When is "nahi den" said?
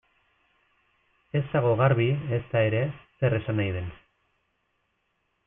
3.61-3.93